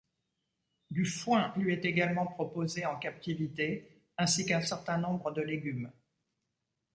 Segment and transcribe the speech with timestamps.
[0.89, 5.91] Du foin lui est également proposé en captivité, ainsi qu'un certain nombre de légumes.